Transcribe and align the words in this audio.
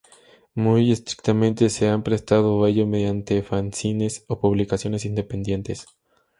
Muy 0.55 0.91
estrictamente 0.91 1.69
se 1.69 1.87
han 1.87 2.01
prestado 2.01 2.63
a 2.63 2.69
ello 2.69 2.87
mediante 2.87 3.43
fanzines 3.43 4.25
o 4.27 4.41
publicaciones 4.41 5.05
independientes. 5.05 5.85